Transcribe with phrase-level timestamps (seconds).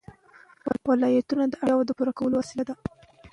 [0.89, 2.75] ولایتونه د اړتیاوو د پوره کولو وسیله ده.